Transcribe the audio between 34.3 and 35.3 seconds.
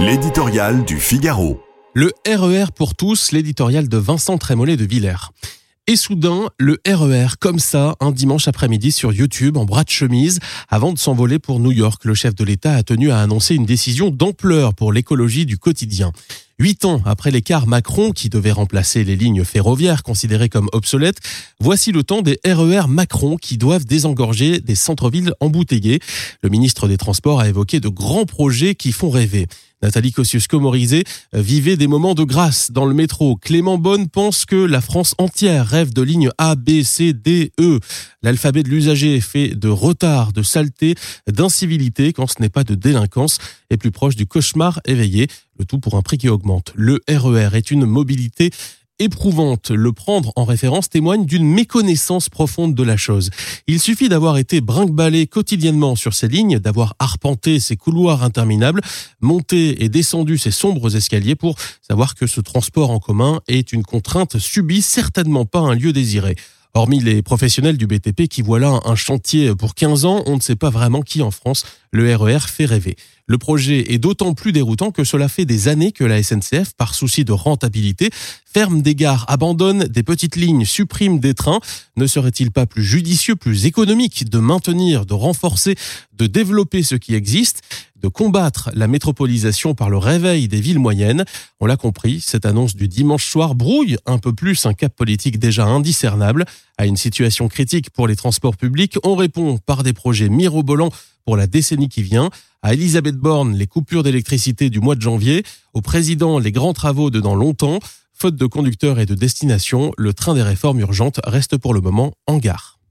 que la France